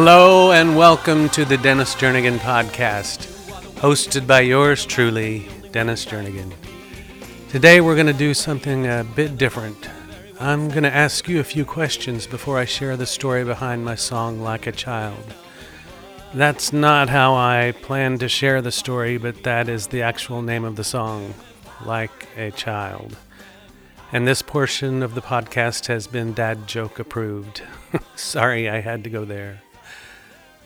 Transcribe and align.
Hello 0.00 0.52
and 0.52 0.76
welcome 0.76 1.28
to 1.30 1.44
the 1.44 1.56
Dennis 1.56 1.96
Jernigan 1.96 2.38
podcast, 2.38 3.26
hosted 3.80 4.28
by 4.28 4.42
yours 4.42 4.86
truly, 4.86 5.48
Dennis 5.72 6.04
Jernigan. 6.04 6.52
Today 7.48 7.80
we're 7.80 7.96
going 7.96 8.06
to 8.06 8.12
do 8.12 8.32
something 8.32 8.86
a 8.86 9.04
bit 9.16 9.36
different. 9.36 9.90
I'm 10.38 10.68
going 10.68 10.84
to 10.84 10.94
ask 10.94 11.28
you 11.28 11.40
a 11.40 11.44
few 11.44 11.64
questions 11.64 12.28
before 12.28 12.58
I 12.58 12.64
share 12.64 12.96
the 12.96 13.06
story 13.06 13.42
behind 13.44 13.84
my 13.84 13.96
song 13.96 14.40
Like 14.40 14.68
a 14.68 14.72
Child. 14.72 15.34
That's 16.32 16.72
not 16.72 17.08
how 17.08 17.34
I 17.34 17.74
plan 17.82 18.18
to 18.18 18.28
share 18.28 18.62
the 18.62 18.70
story, 18.70 19.18
but 19.18 19.42
that 19.42 19.68
is 19.68 19.88
the 19.88 20.02
actual 20.02 20.42
name 20.42 20.62
of 20.62 20.76
the 20.76 20.84
song, 20.84 21.34
Like 21.84 22.28
a 22.36 22.52
Child. 22.52 23.16
And 24.12 24.28
this 24.28 24.42
portion 24.42 25.02
of 25.02 25.16
the 25.16 25.22
podcast 25.22 25.88
has 25.88 26.06
been 26.06 26.34
dad 26.34 26.68
joke 26.68 27.00
approved. 27.00 27.62
Sorry 28.14 28.70
I 28.70 28.78
had 28.80 29.02
to 29.02 29.10
go 29.10 29.24
there. 29.24 29.62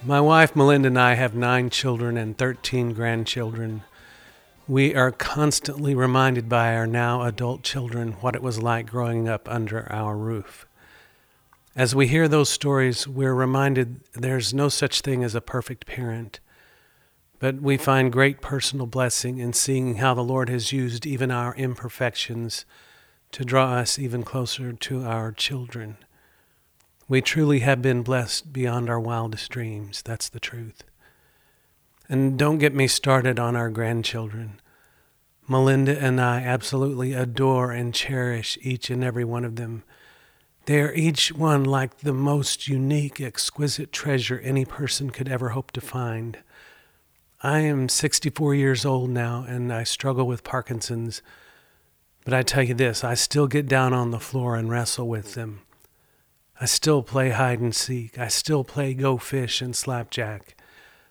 My 0.05 0.21
wife 0.21 0.57
Melinda 0.57 0.89
and 0.89 0.99
I 0.99 1.15
have 1.15 1.37
nine 1.37 1.71
children 1.71 2.17
and 2.17 2.37
13 2.37 2.93
grandchildren. 2.93 3.85
We 4.67 4.97
are 4.97 5.13
constantly 5.13 5.95
reminded 5.95 6.49
by 6.49 6.75
our 6.75 6.89
now 6.89 7.23
adult 7.23 7.63
children 7.63 8.15
what 8.15 8.35
it 8.35 8.43
was 8.43 8.61
like 8.61 8.91
growing 8.91 9.29
up 9.29 9.49
under 9.49 9.87
our 9.93 10.17
roof. 10.17 10.67
As 11.77 11.95
we 11.95 12.09
hear 12.09 12.27
those 12.27 12.49
stories, 12.49 13.07
we're 13.07 13.33
reminded 13.33 14.01
there's 14.13 14.53
no 14.53 14.69
such 14.69 15.03
thing 15.03 15.23
as 15.23 15.37
a 15.37 15.41
perfect 15.41 15.87
parent, 15.87 16.41
but 17.39 17.63
we 17.63 17.77
find 17.77 18.13
great 18.13 18.41
personal 18.41 18.87
blessing 18.87 19.39
in 19.39 19.53
seeing 19.53 19.97
how 19.97 20.15
the 20.15 20.25
Lord 20.25 20.49
has 20.49 20.73
used 20.73 21.07
even 21.07 21.31
our 21.31 21.55
imperfections 21.55 22.65
to 23.31 23.45
draw 23.45 23.75
us 23.75 24.01
even 24.01 24.25
closer 24.25 24.73
to 24.73 25.05
our 25.05 25.31
children. 25.31 25.97
We 27.13 27.21
truly 27.21 27.59
have 27.59 27.83
been 27.83 28.03
blessed 28.03 28.55
beyond 28.55 28.89
our 28.89 28.99
wildest 28.99 29.51
dreams. 29.51 30.01
That's 30.01 30.31
the 30.31 30.41
truth. 30.41 30.83
And 32.09 32.39
don't 32.39 32.57
get 32.57 32.75
me 32.75 32.87
started 32.87 33.39
on 33.39 33.55
our 33.55 33.69
grandchildren. 33.69 34.63
Melinda 35.47 36.03
and 36.03 36.19
I 36.19 36.41
absolutely 36.41 37.13
adore 37.13 37.71
and 37.71 37.93
cherish 37.93 38.57
each 38.63 38.89
and 38.89 39.05
every 39.05 39.27
one 39.27 39.45
of 39.45 39.57
them. 39.57 39.83
They 40.65 40.81
are 40.81 40.95
each 40.95 41.31
one 41.33 41.65
like 41.65 41.99
the 41.99 42.15
most 42.15 42.67
unique, 42.67 43.21
exquisite 43.21 43.93
treasure 43.93 44.39
any 44.39 44.65
person 44.65 45.11
could 45.11 45.29
ever 45.29 45.51
hope 45.51 45.71
to 45.73 45.83
find. 45.83 46.39
I 47.43 47.59
am 47.59 47.91
64 47.91 48.55
years 48.55 48.87
old 48.87 49.11
now 49.11 49.45
and 49.47 49.71
I 49.71 49.85
struggle 49.85 50.27
with 50.27 50.45
Parkinson's, 50.45 51.21
but 52.25 52.33
I 52.33 52.43
tell 52.43 52.63
you 52.63 52.73
this 52.73 53.05
I 53.05 53.13
still 53.13 53.49
get 53.49 53.69
down 53.69 53.93
on 53.93 54.13
the 54.13 54.19
floor 54.19 54.57
and 54.57 54.71
wrestle 54.71 55.09
with 55.09 55.35
them. 55.35 55.61
I 56.63 56.67
still 56.67 57.03
play 57.03 57.31
hide 57.31 57.59
and 57.59 57.75
seek. 57.75 58.17
I 58.21 58.29
still 58.29 58.63
play 58.63 58.95
go 58.95 59.19
fish 59.19 59.61
and 59.61 59.75
slapjack. 59.75 60.57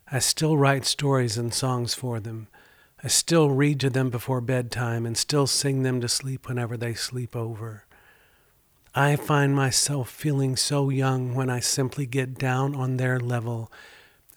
I 0.10 0.20
still 0.20 0.56
write 0.56 0.86
stories 0.86 1.38
and 1.38 1.54
songs 1.54 1.94
for 1.94 2.22
them. 2.22 2.48
I 3.04 3.10
still 3.10 3.50
read 3.50 3.82
to 3.82 3.90
them 3.90 4.10
before 4.10 4.40
bedtime 4.40 5.06
and 5.06 5.18
still 5.18 5.48
sing 5.48 5.84
them 5.84 6.00
to 6.00 6.08
sleep 6.08 6.48
whenever 6.48 6.78
they 6.78 6.94
sleep 6.94 7.36
over. 7.36 7.86
I 8.96 9.18
find 9.18 9.54
myself 9.54 10.10
feeling 10.10 10.56
so 10.56 10.88
young 10.88 11.36
when 11.36 11.50
I 11.50 11.60
simply 11.60 12.06
get 12.06 12.38
down 12.38 12.74
on 12.74 12.96
their 12.96 13.20
level 13.20 13.70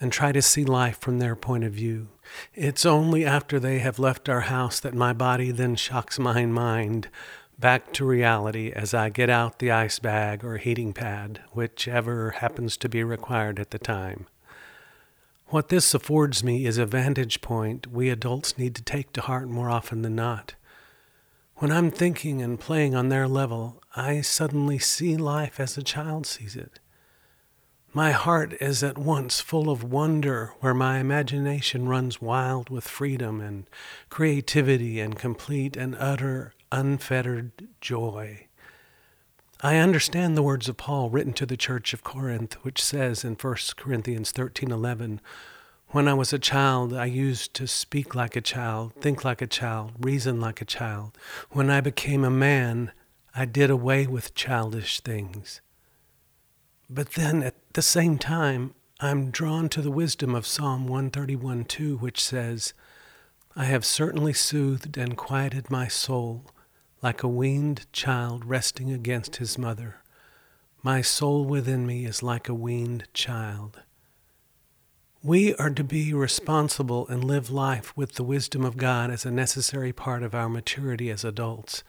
and 0.01 0.13
try 0.13 0.33
to 0.33 0.43
see 0.43 0.65
life 0.65 0.99
from 0.99 1.21
their 1.21 1.37
point 1.37 1.63
of 1.63 1.75
view. 1.75 2.09
It's 2.55 2.85
only 2.85 3.25
after 3.25 3.61
they 3.61 3.79
have 3.79 4.01
left 4.01 4.29
our 4.29 4.41
house 4.41 4.81
that 4.81 4.95
my 4.95 5.13
body 5.13 5.53
then 5.53 5.77
shocks 5.77 6.19
my 6.19 6.45
mind 6.45 7.09
back 7.59 7.93
to 7.95 8.05
reality 8.05 8.73
as 8.73 8.95
I 8.95 9.09
get 9.09 9.31
out 9.31 9.59
the 9.59 9.71
ice 9.71 9.99
bag 9.99 10.45
or 10.45 10.59
heating 10.59 10.93
pad, 10.93 11.41
whichever 11.53 12.33
happens 12.33 12.77
to 12.79 12.89
be 12.89 13.05
required 13.05 13.59
at 13.59 13.71
the 13.71 13.79
time. 13.79 14.27
What 15.49 15.69
this 15.69 15.95
affords 15.95 16.43
me 16.43 16.67
is 16.67 16.79
a 16.79 16.87
vantage 16.87 17.41
point 17.41 17.87
we 17.87 18.11
adults 18.11 18.59
need 18.59 18.75
to 18.77 18.83
take 18.83 19.13
to 19.13 19.21
heart 19.21 19.49
more 19.49 19.71
often 19.71 20.03
than 20.03 20.17
not. 20.17 20.55
When 21.57 21.71
I'm 21.71 21.91
thinking 21.91 22.43
and 22.43 22.59
playing 22.59 22.95
on 22.95 23.09
their 23.09 23.29
level, 23.29 23.83
I 23.95 24.23
suddenly 24.23 24.79
see 24.79 25.17
life 25.17 25.61
as 25.61 25.79
a 25.79 25.83
child 25.83 26.27
sees 26.27 26.57
it. 26.57 26.81
My 27.93 28.11
heart 28.11 28.55
is 28.61 28.83
at 28.83 28.99
once 28.99 29.41
full 29.41 29.71
of 29.71 29.85
wonder, 29.85 30.53
where 30.59 30.75
my 30.75 30.99
imagination 30.99 31.89
runs 31.89 32.21
wild 32.21 32.71
with 32.71 32.89
freedom 32.89 33.41
and 33.41 33.67
creativity 34.11 34.99
and 34.99 35.17
complete 35.17 35.77
and 35.77 35.95
utter 36.01 36.55
unfettered 36.75 37.69
joy. 37.81 38.49
I 39.61 39.77
understand 39.77 40.37
the 40.37 40.43
words 40.43 40.69
of 40.69 40.77
Paul 40.77 41.09
written 41.09 41.33
to 41.35 41.47
the 41.47 41.57
church 41.57 41.95
of 41.95 42.03
Corinth, 42.03 42.55
which 42.65 42.83
says 42.83 43.25
in 43.25 43.37
1 43.37 43.77
Corinthians 43.77 44.33
13:11, 44.33 45.21
"When 45.89 46.09
I 46.09 46.15
was 46.15 46.33
a 46.33 46.39
child, 46.39 46.93
I 46.93 47.05
used 47.05 47.55
to 47.55 47.69
speak 47.69 48.17
like 48.17 48.35
a 48.35 48.41
child, 48.41 48.93
think 49.01 49.25
like 49.25 49.41
a 49.41 49.47
child, 49.47 49.93
reason 50.01 50.41
like 50.41 50.61
a 50.61 50.65
child. 50.65 51.17
When 51.51 51.71
I 51.71 51.81
became 51.81 52.25
a 52.25 52.31
man, 52.31 52.91
I 53.37 53.45
did 53.45 53.71
away 53.71 54.09
with 54.09 54.35
childish 54.35 54.99
things." 54.99 55.61
But 56.91 57.13
then 57.13 57.45
at 57.45 57.55
the 57.75 57.83
same 57.83 58.19
time, 58.19 58.75
I'm 58.99 59.31
drawn 59.31 59.69
to 59.69 59.81
the 59.81 59.93
wisdom 59.93 60.35
of 60.35 60.45
Psalm 60.45 60.89
131:2, 60.89 61.97
which 61.97 62.21
says, 62.21 62.75
I 63.55 63.67
have 63.67 63.85
certainly 63.85 64.33
soothed 64.33 64.99
and 64.99 65.17
quieted 65.17 65.71
my 65.71 65.87
soul 65.87 66.51
like 67.05 67.23
a 67.23 67.29
weaned 67.29 67.85
child 67.93 68.47
resting 68.47 68.91
against 68.91 69.37
his 69.37 69.59
mother. 69.59 69.97
My 70.83 71.03
soul 71.03 71.45
within 71.45 71.87
me 71.87 72.07
is 72.07 72.23
like 72.23 72.49
a 72.49 72.55
weaned 72.55 73.05
child. 73.13 73.83
We 75.23 75.55
are 75.57 75.69
to 75.69 75.85
be 75.85 76.15
responsible 76.15 77.07
and 77.09 77.23
live 77.23 77.51
life 77.51 77.95
with 77.95 78.15
the 78.15 78.25
wisdom 78.25 78.65
of 78.65 78.79
God 78.79 79.11
as 79.11 79.27
a 79.27 79.31
necessary 79.31 79.93
part 79.93 80.23
of 80.23 80.35
our 80.35 80.49
maturity 80.49 81.11
as 81.11 81.25
adults. 81.25 81.85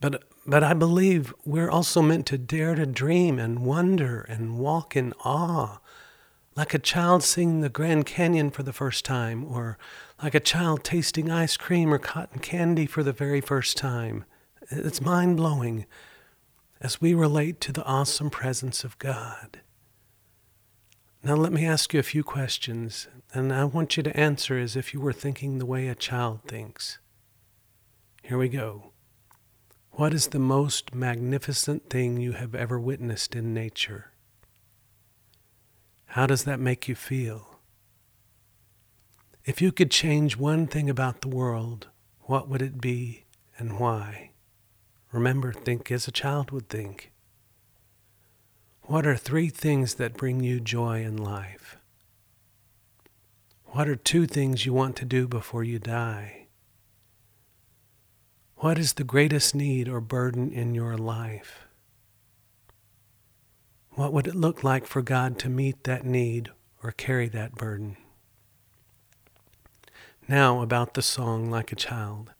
But, 0.00 0.22
but 0.46 0.62
I 0.62 0.72
believe 0.72 1.34
we're 1.44 1.70
also 1.70 2.00
meant 2.00 2.26
to 2.26 2.38
dare 2.38 2.76
to 2.76 2.86
dream 2.86 3.40
and 3.40 3.58
wonder 3.58 4.20
and 4.28 4.56
walk 4.56 4.94
in 4.94 5.14
awe, 5.24 5.80
like 6.54 6.74
a 6.74 6.78
child 6.78 7.22
seeing 7.22 7.60
the 7.60 7.68
Grand 7.68 8.06
Canyon 8.06 8.50
for 8.50 8.62
the 8.62 8.72
first 8.72 9.04
time, 9.04 9.44
or 9.44 9.78
like 10.22 10.34
a 10.34 10.40
child 10.40 10.84
tasting 10.84 11.30
ice 11.30 11.56
cream 11.56 11.92
or 11.92 11.98
cotton 11.98 12.40
candy 12.40 12.86
for 12.86 13.02
the 13.02 13.12
very 13.12 13.40
first 13.40 13.76
time. 13.76 14.24
It's 14.70 15.00
mind 15.00 15.36
blowing 15.36 15.86
as 16.80 17.00
we 17.00 17.14
relate 17.14 17.60
to 17.62 17.72
the 17.72 17.84
awesome 17.84 18.30
presence 18.30 18.84
of 18.84 18.98
God. 18.98 19.60
Now, 21.24 21.36
let 21.36 21.52
me 21.52 21.64
ask 21.64 21.94
you 21.94 22.00
a 22.00 22.04
few 22.04 22.24
questions, 22.24 23.06
and 23.32 23.52
I 23.52 23.64
want 23.64 23.96
you 23.96 24.02
to 24.02 24.16
answer 24.16 24.58
as 24.58 24.74
if 24.74 24.92
you 24.92 25.00
were 25.00 25.12
thinking 25.12 25.58
the 25.58 25.66
way 25.66 25.86
a 25.86 25.94
child 25.94 26.40
thinks. 26.48 26.98
Here 28.24 28.36
we 28.36 28.48
go. 28.48 28.92
What 29.92 30.14
is 30.14 30.28
the 30.28 30.38
most 30.38 30.94
magnificent 30.94 31.90
thing 31.90 32.16
you 32.16 32.32
have 32.32 32.54
ever 32.54 32.80
witnessed 32.80 33.36
in 33.36 33.54
nature? 33.54 34.11
How 36.12 36.26
does 36.26 36.44
that 36.44 36.60
make 36.60 36.88
you 36.88 36.94
feel? 36.94 37.58
If 39.46 39.62
you 39.62 39.72
could 39.72 39.90
change 39.90 40.36
one 40.36 40.66
thing 40.66 40.90
about 40.90 41.22
the 41.22 41.28
world, 41.28 41.88
what 42.24 42.50
would 42.50 42.60
it 42.60 42.82
be 42.82 43.24
and 43.56 43.78
why? 43.78 44.32
Remember, 45.10 45.54
think 45.54 45.90
as 45.90 46.06
a 46.06 46.12
child 46.12 46.50
would 46.50 46.68
think. 46.68 47.12
What 48.82 49.06
are 49.06 49.16
three 49.16 49.48
things 49.48 49.94
that 49.94 50.18
bring 50.18 50.42
you 50.42 50.60
joy 50.60 51.00
in 51.02 51.16
life? 51.16 51.78
What 53.68 53.88
are 53.88 53.96
two 53.96 54.26
things 54.26 54.66
you 54.66 54.74
want 54.74 54.96
to 54.96 55.06
do 55.06 55.26
before 55.26 55.64
you 55.64 55.78
die? 55.78 56.48
What 58.56 58.76
is 58.76 58.92
the 58.92 59.04
greatest 59.04 59.54
need 59.54 59.88
or 59.88 60.02
burden 60.02 60.52
in 60.52 60.74
your 60.74 60.98
life? 60.98 61.66
What 63.94 64.12
would 64.14 64.26
it 64.26 64.34
look 64.34 64.64
like 64.64 64.86
for 64.86 65.02
God 65.02 65.38
to 65.40 65.50
meet 65.50 65.84
that 65.84 66.06
need 66.06 66.50
or 66.82 66.92
carry 66.92 67.28
that 67.28 67.54
burden? 67.54 67.98
Now, 70.26 70.62
about 70.62 70.94
the 70.94 71.02
song 71.02 71.50
Like 71.50 71.72
a 71.72 71.76
Child. 71.76 72.30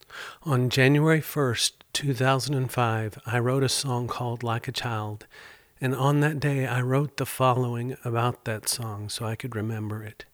On 0.43 0.69
January 0.69 1.21
1st, 1.21 1.73
2005, 1.93 3.19
I 3.27 3.37
wrote 3.37 3.63
a 3.63 3.69
song 3.69 4.07
called 4.07 4.41
Like 4.41 4.67
a 4.67 4.71
Child, 4.71 5.27
and 5.79 5.95
on 5.95 6.21
that 6.21 6.39
day 6.39 6.65
I 6.65 6.81
wrote 6.81 7.17
the 7.17 7.25
following 7.25 7.97
about 8.03 8.45
that 8.45 8.67
song 8.67 9.09
so 9.09 9.25
I 9.25 9.35
could 9.35 9.55
remember 9.55 10.03
it. 10.03 10.25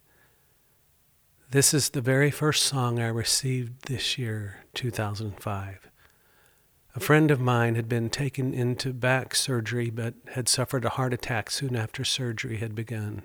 This 1.52 1.74
is 1.74 1.90
the 1.90 2.02
very 2.02 2.32
first 2.32 2.64
song 2.64 2.98
I 3.00 3.08
received 3.08 3.88
this 3.88 4.18
year, 4.18 4.60
2005. 4.74 5.89
A 7.00 7.02
friend 7.02 7.32
of 7.32 7.40
mine 7.40 7.76
had 7.76 7.88
been 7.88 8.10
taken 8.10 8.54
into 8.54 8.92
back 8.92 9.34
surgery 9.34 9.90
but 9.90 10.16
had 10.34 10.50
suffered 10.50 10.84
a 10.84 10.90
heart 10.90 11.14
attack 11.14 11.50
soon 11.50 11.74
after 11.74 12.04
surgery 12.04 12.58
had 12.58 12.76
begun. 12.76 13.22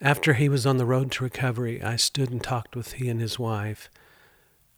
After 0.00 0.32
he 0.32 0.48
was 0.48 0.64
on 0.64 0.78
the 0.78 0.86
road 0.86 1.12
to 1.12 1.24
recovery, 1.24 1.82
I 1.82 1.96
stood 1.96 2.30
and 2.30 2.42
talked 2.42 2.74
with 2.74 2.94
he 2.94 3.10
and 3.10 3.20
his 3.20 3.38
wife. 3.38 3.90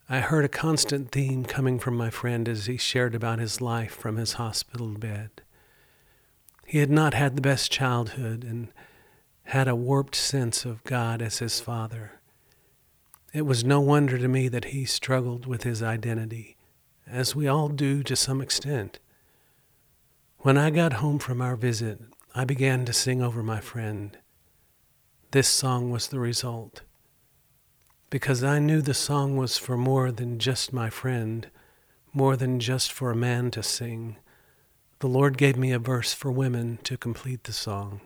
I 0.08 0.18
heard 0.18 0.44
a 0.44 0.48
constant 0.48 1.12
theme 1.12 1.44
coming 1.44 1.78
from 1.78 1.96
my 1.96 2.10
friend 2.10 2.48
as 2.48 2.66
he 2.66 2.76
shared 2.76 3.14
about 3.14 3.38
his 3.38 3.60
life 3.60 3.94
from 3.94 4.16
his 4.16 4.32
hospital 4.32 4.88
bed. 4.88 5.30
He 6.66 6.78
had 6.78 6.90
not 6.90 7.14
had 7.14 7.36
the 7.36 7.40
best 7.40 7.70
childhood 7.70 8.42
and 8.42 8.72
had 9.44 9.68
a 9.68 9.76
warped 9.76 10.16
sense 10.16 10.64
of 10.64 10.82
God 10.82 11.22
as 11.22 11.38
his 11.38 11.60
father. 11.60 12.18
It 13.32 13.42
was 13.46 13.62
no 13.62 13.80
wonder 13.80 14.18
to 14.18 14.26
me 14.26 14.48
that 14.48 14.66
he 14.66 14.84
struggled 14.86 15.46
with 15.46 15.62
his 15.62 15.84
identity, 15.84 16.56
as 17.10 17.34
we 17.34 17.46
all 17.46 17.68
do 17.68 18.02
to 18.04 18.16
some 18.16 18.40
extent. 18.40 18.98
When 20.38 20.56
I 20.56 20.70
got 20.70 20.94
home 20.94 21.18
from 21.18 21.42
our 21.42 21.56
visit, 21.56 22.00
I 22.34 22.44
began 22.44 22.84
to 22.84 22.92
sing 22.92 23.22
over 23.22 23.42
my 23.42 23.60
friend. 23.60 24.16
This 25.32 25.48
song 25.48 25.90
was 25.90 26.08
the 26.08 26.20
result. 26.20 26.82
Because 28.08 28.42
I 28.42 28.58
knew 28.58 28.80
the 28.80 28.94
song 28.94 29.36
was 29.36 29.58
for 29.58 29.76
more 29.76 30.10
than 30.10 30.38
just 30.38 30.72
my 30.72 30.90
friend, 30.90 31.48
more 32.12 32.36
than 32.36 32.58
just 32.58 32.90
for 32.90 33.10
a 33.10 33.16
man 33.16 33.50
to 33.52 33.62
sing. 33.62 34.16
The 35.00 35.08
Lord 35.08 35.38
gave 35.38 35.56
me 35.56 35.72
a 35.72 35.78
verse 35.78 36.12
for 36.12 36.30
women 36.30 36.78
to 36.84 36.96
complete 36.96 37.44
the 37.44 37.52
song. 37.52 38.00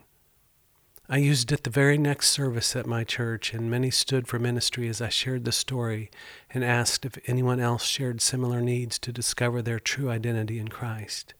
I 1.15 1.19
used 1.19 1.53
it 1.53 1.63
the 1.63 1.71
very 1.71 1.97
next 1.97 2.31
service 2.31 2.75
at 2.75 2.89
my 2.89 3.05
church, 3.05 3.55
and 3.55 3.71
many 3.71 3.89
stood 3.93 4.27
for 4.27 4.41
ministry 4.41 4.89
as 4.89 5.01
I 5.01 5.11
shared 5.11 5.45
the 5.45 5.53
story 5.53 6.11
and 6.51 6.65
asked 6.65 7.05
if 7.05 7.17
anyone 7.29 7.61
else 7.61 7.85
shared 7.85 8.21
similar 8.21 8.61
needs 8.61 8.99
to 8.99 9.13
discover 9.13 9.63
their 9.63 9.79
true 9.79 10.11
identity 10.11 10.59
in 10.59 10.67
Christ. 10.67 11.33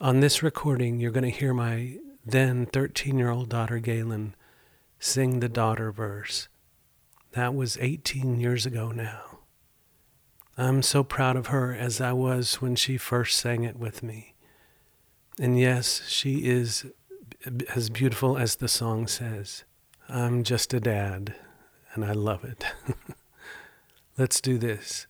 On 0.00 0.20
this 0.20 0.44
recording, 0.44 1.00
you're 1.00 1.10
going 1.10 1.24
to 1.24 1.36
hear 1.36 1.52
my 1.52 1.96
then 2.24 2.66
13 2.66 3.18
year 3.18 3.30
old 3.30 3.48
daughter, 3.48 3.80
Galen, 3.80 4.36
sing 5.00 5.40
the 5.40 5.48
daughter 5.48 5.90
verse. 5.90 6.46
That 7.32 7.52
was 7.52 7.78
18 7.80 8.38
years 8.38 8.64
ago 8.64 8.92
now. 8.92 9.40
I'm 10.56 10.82
so 10.82 11.02
proud 11.02 11.34
of 11.34 11.48
her 11.48 11.74
as 11.74 12.00
I 12.00 12.12
was 12.12 12.62
when 12.62 12.76
she 12.76 12.96
first 12.96 13.36
sang 13.36 13.64
it 13.64 13.76
with 13.76 14.04
me. 14.04 14.36
And 15.36 15.58
yes, 15.58 16.02
she 16.06 16.48
is 16.48 16.86
as 17.74 17.90
beautiful 17.90 18.36
as 18.36 18.56
the 18.56 18.68
song 18.68 19.06
says. 19.06 19.64
I'm 20.08 20.42
just 20.42 20.74
a 20.74 20.80
dad, 20.80 21.34
and 21.94 22.04
I 22.04 22.12
love 22.12 22.44
it. 22.44 22.64
Let's 24.18 24.40
do 24.40 24.58
this. 24.58 25.06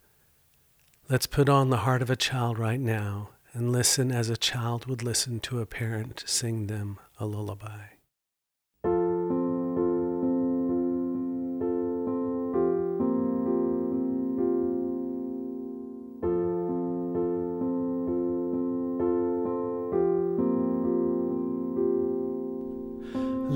Let's 1.09 1.27
put 1.27 1.49
on 1.49 1.71
the 1.71 1.79
heart 1.79 2.03
of 2.03 2.11
a 2.11 2.17
child 2.17 2.59
right 2.59 2.79
now 2.79 3.31
and 3.53 3.73
listen 3.73 4.13
as 4.13 4.31
a 4.31 4.37
child 4.37 4.87
would 4.87 5.03
listen 5.03 5.41
to 5.41 5.61
a 5.61 5.67
parent 5.67 6.23
sing 6.27 6.69
them 6.69 6.99
a 7.19 7.27
lullaby. 7.27 8.00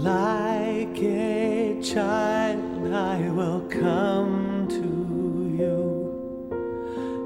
Like 0.05 0.99
a 1.03 1.81
child, 1.81 2.93
I 2.93 3.31
will 3.31 3.63
come 3.71 4.69
to 4.69 5.57
you. 5.57 5.81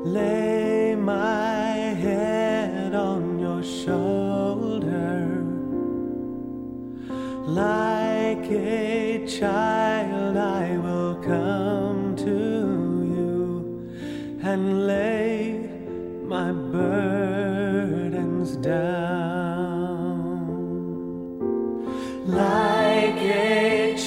Lay 0.04 0.94
my 0.94 1.72
head 2.04 2.94
on 2.94 3.40
your 3.40 3.64
shoulder. 3.64 5.44
Like 7.48 8.48
a 8.48 9.26
child, 9.26 9.77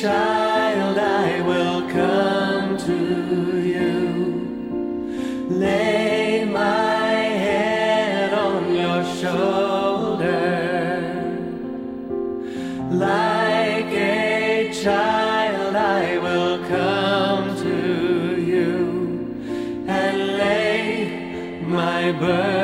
child, 0.01 0.97
I 0.97 1.41
will 1.41 1.87
come 1.87 2.75
to 2.87 3.61
you. 3.61 3.99
Lay 5.47 6.43
my 6.43 7.13
head 7.45 8.33
on 8.33 8.73
your 8.73 9.03
shoulder. 9.19 10.31
Like 12.89 13.93
a 13.93 14.71
child, 14.73 15.75
I 15.75 16.17
will 16.17 16.57
come 16.67 17.55
to 17.57 18.41
you 18.41 19.85
and 19.87 20.17
lay 20.39 21.61
my 21.61 22.11
burdens 22.13 22.60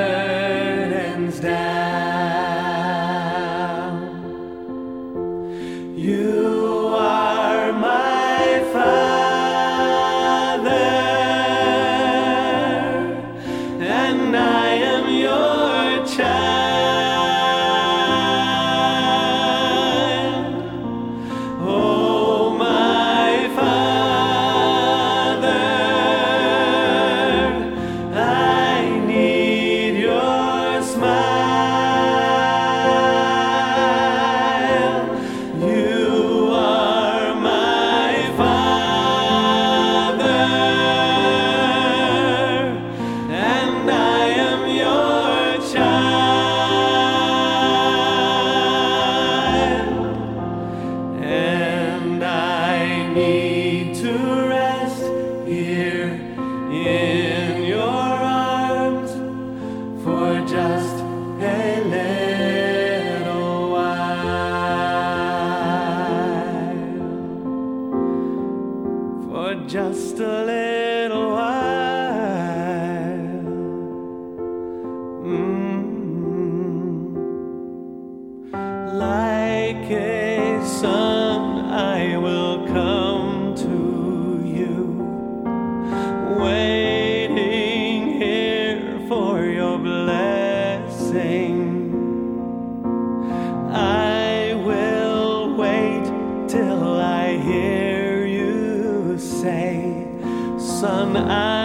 Son, 100.98 101.16
I 101.16 101.57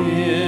Yeah. 0.00 0.47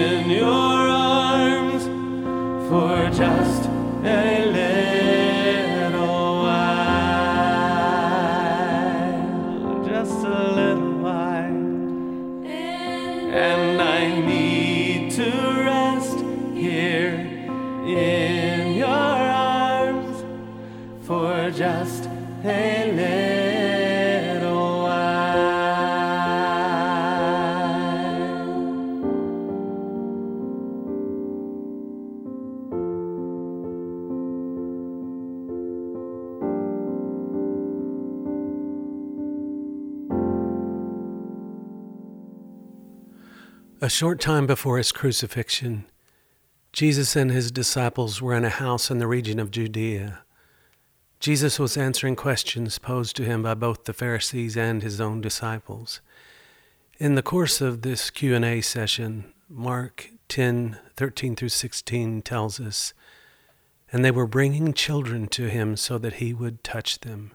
A 43.82 43.88
short 43.88 44.20
time 44.20 44.46
before 44.46 44.76
his 44.76 44.92
crucifixion, 44.92 45.86
Jesus 46.70 47.16
and 47.16 47.30
his 47.30 47.50
disciples 47.50 48.20
were 48.20 48.34
in 48.34 48.44
a 48.44 48.50
house 48.50 48.90
in 48.90 48.98
the 48.98 49.06
region 49.06 49.38
of 49.38 49.50
Judea. 49.50 50.18
Jesus 51.18 51.58
was 51.58 51.78
answering 51.78 52.14
questions 52.14 52.78
posed 52.78 53.16
to 53.16 53.24
him 53.24 53.42
by 53.42 53.54
both 53.54 53.84
the 53.84 53.94
Pharisees 53.94 54.54
and 54.54 54.82
his 54.82 55.00
own 55.00 55.22
disciples. 55.22 56.02
In 56.98 57.14
the 57.14 57.22
course 57.22 57.62
of 57.62 57.80
this 57.80 58.10
Q&A 58.10 58.60
session, 58.60 59.32
Mark 59.48 60.10
10:13 60.28 61.34
through 61.34 61.48
16 61.48 62.20
tells 62.20 62.60
us, 62.60 62.92
"And 63.90 64.04
they 64.04 64.10
were 64.10 64.26
bringing 64.26 64.74
children 64.74 65.26
to 65.28 65.48
him 65.48 65.74
so 65.78 65.96
that 65.96 66.16
he 66.20 66.34
would 66.34 66.62
touch 66.62 67.00
them. 67.00 67.32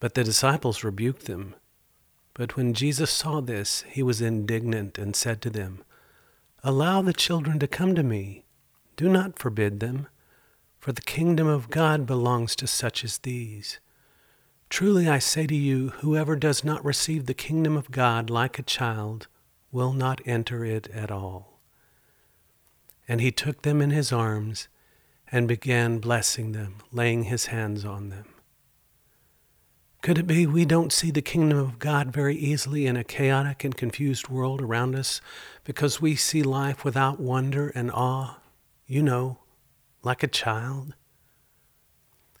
But 0.00 0.14
the 0.14 0.24
disciples 0.24 0.82
rebuked 0.82 1.26
them. 1.26 1.54
But 2.36 2.54
when 2.54 2.74
Jesus 2.74 3.10
saw 3.10 3.40
this, 3.40 3.82
he 3.88 4.02
was 4.02 4.20
indignant 4.20 4.98
and 4.98 5.16
said 5.16 5.40
to 5.40 5.50
them, 5.50 5.82
Allow 6.62 7.00
the 7.00 7.14
children 7.14 7.58
to 7.60 7.66
come 7.66 7.94
to 7.94 8.02
me. 8.02 8.44
Do 8.98 9.08
not 9.08 9.38
forbid 9.38 9.80
them, 9.80 10.06
for 10.78 10.92
the 10.92 11.00
kingdom 11.00 11.46
of 11.46 11.70
God 11.70 12.04
belongs 12.04 12.54
to 12.56 12.66
such 12.66 13.04
as 13.04 13.18
these. 13.18 13.80
Truly 14.68 15.08
I 15.08 15.18
say 15.18 15.46
to 15.46 15.54
you, 15.54 15.88
whoever 16.00 16.36
does 16.36 16.62
not 16.62 16.84
receive 16.84 17.24
the 17.24 17.32
kingdom 17.32 17.74
of 17.74 17.90
God 17.90 18.28
like 18.28 18.58
a 18.58 18.62
child 18.62 19.28
will 19.72 19.94
not 19.94 20.20
enter 20.26 20.62
it 20.62 20.88
at 20.88 21.10
all. 21.10 21.58
And 23.08 23.22
he 23.22 23.32
took 23.32 23.62
them 23.62 23.80
in 23.80 23.90
his 23.90 24.12
arms 24.12 24.68
and 25.32 25.48
began 25.48 26.00
blessing 26.00 26.52
them, 26.52 26.76
laying 26.92 27.24
his 27.24 27.46
hands 27.46 27.86
on 27.86 28.10
them. 28.10 28.26
Could 30.06 30.18
it 30.18 30.28
be 30.28 30.46
we 30.46 30.64
don't 30.64 30.92
see 30.92 31.10
the 31.10 31.20
kingdom 31.20 31.58
of 31.58 31.80
God 31.80 32.12
very 32.12 32.36
easily 32.36 32.86
in 32.86 32.96
a 32.96 33.02
chaotic 33.02 33.64
and 33.64 33.76
confused 33.76 34.28
world 34.28 34.62
around 34.62 34.94
us 34.94 35.20
because 35.64 36.00
we 36.00 36.14
see 36.14 36.44
life 36.44 36.84
without 36.84 37.18
wonder 37.18 37.70
and 37.70 37.90
awe, 37.90 38.38
you 38.86 39.02
know, 39.02 39.38
like 40.04 40.22
a 40.22 40.28
child? 40.28 40.94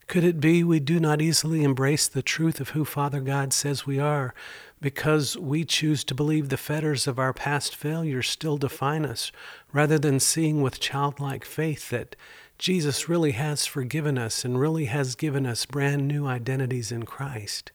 Could 0.06 0.22
it 0.22 0.38
be 0.38 0.62
we 0.62 0.78
do 0.78 1.00
not 1.00 1.20
easily 1.20 1.64
embrace 1.64 2.06
the 2.06 2.22
truth 2.22 2.60
of 2.60 2.68
who 2.68 2.84
Father 2.84 3.20
God 3.20 3.52
says 3.52 3.84
we 3.84 3.98
are 3.98 4.32
because 4.80 5.36
we 5.36 5.64
choose 5.64 6.04
to 6.04 6.14
believe 6.14 6.50
the 6.50 6.56
fetters 6.56 7.08
of 7.08 7.18
our 7.18 7.32
past 7.32 7.74
failures 7.74 8.28
still 8.28 8.58
define 8.58 9.04
us 9.04 9.32
rather 9.72 9.98
than 9.98 10.20
seeing 10.20 10.62
with 10.62 10.78
childlike 10.78 11.44
faith 11.44 11.90
that 11.90 12.14
Jesus 12.58 13.08
really 13.08 13.32
has 13.32 13.66
forgiven 13.66 14.16
us 14.16 14.44
and 14.44 14.58
really 14.58 14.86
has 14.86 15.14
given 15.14 15.46
us 15.46 15.66
brand 15.66 16.08
new 16.08 16.26
identities 16.26 16.90
in 16.90 17.04
Christ? 17.04 17.72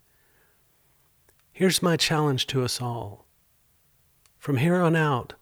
Here's 1.54 1.84
my 1.84 1.98
challenge 1.98 2.48
to 2.48 2.64
us 2.64 2.82
all. 2.82 3.26
From 4.38 4.58
here 4.58 4.82
on 4.82 4.96
out, 4.96 5.34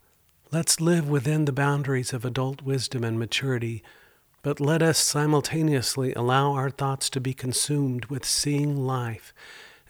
let's 0.52 0.82
live 0.82 1.10
within 1.10 1.46
the 1.46 1.54
boundaries 1.54 2.12
of 2.12 2.26
adult 2.26 2.62
wisdom 2.62 3.04
and 3.04 3.18
maturity 3.18 3.84
but 4.42 4.60
let 4.60 4.82
us 4.82 4.98
simultaneously 4.98 6.14
allow 6.14 6.54
our 6.54 6.70
thoughts 6.70 7.10
to 7.10 7.20
be 7.20 7.34
consumed 7.34 8.06
with 8.06 8.24
seeing 8.24 8.78
life 8.78 9.34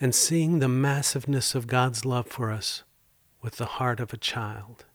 and 0.01 0.15
seeing 0.15 0.59
the 0.59 0.67
massiveness 0.67 1.53
of 1.53 1.67
God's 1.67 2.03
love 2.03 2.27
for 2.27 2.51
us 2.51 2.83
with 3.41 3.57
the 3.57 3.65
heart 3.65 3.99
of 3.99 4.11
a 4.11 4.17
child. 4.17 4.85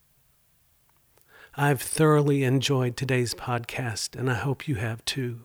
I've 1.56 1.80
thoroughly 1.80 2.42
enjoyed 2.42 2.96
today's 2.96 3.32
podcast, 3.32 4.18
and 4.18 4.28
I 4.28 4.34
hope 4.34 4.66
you 4.66 4.74
have 4.74 5.04
too. 5.04 5.44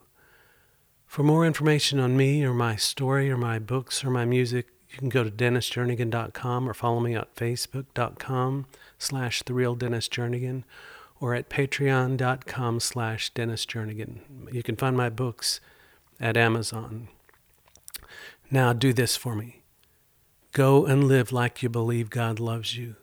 For 1.06 1.22
more 1.22 1.46
information 1.46 2.00
on 2.00 2.18
me 2.18 2.44
or 2.44 2.54
my 2.54 2.75
story 2.78 3.30
or 3.30 3.38
my 3.38 3.60
books 3.60 4.04
or 4.04 4.10
my 4.10 4.25
music, 4.25 4.70
you 4.89 4.98
can 4.98 5.10
go 5.10 5.24
to 5.24 5.30
dennisjernigan.com 5.30 6.68
or 6.68 6.74
follow 6.74 7.00
me 7.00 7.16
at 7.16 7.36
facebook.com 7.36 8.66
slash 8.98 9.44
the 9.44 10.63
or 11.22 11.36
at 11.36 11.50
patreon.com 11.50 12.80
slash 12.80 13.30
Dennis. 13.32 13.68
You 14.51 14.63
can 14.63 14.75
find 14.75 14.98
my 14.98 15.10
books 15.10 15.62
at 16.20 16.38
Amazon. 16.38 17.10
Now 18.50 18.74
do 18.74 18.94
this 18.94 19.16
for 19.16 19.36
me. 19.36 19.62
Go 20.54 20.88
and 20.88 21.04
live 21.04 21.32
like 21.32 21.62
you 21.62 21.70
believe 21.70 22.10
God 22.10 22.39
loves 22.39 22.75
you, 22.75 22.96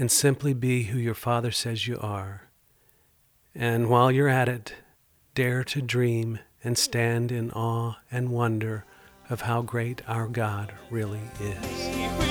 and 0.00 0.10
simply 0.10 0.54
be 0.54 0.84
who 0.84 0.98
your 0.98 1.14
Father 1.14 1.50
says 1.50 1.86
you 1.86 1.98
are. 2.00 2.48
And 3.54 3.90
while 3.90 4.10
you're 4.10 4.28
at 4.30 4.48
it, 4.48 4.76
dare 5.34 5.62
to 5.64 5.82
dream 5.82 6.38
and 6.64 6.78
stand 6.78 7.30
in 7.30 7.50
awe 7.50 7.96
and 8.10 8.30
wonder 8.30 8.86
of 9.28 9.42
how 9.42 9.60
great 9.60 10.00
our 10.08 10.26
God 10.26 10.72
really 10.88 11.20
is. 11.38 12.29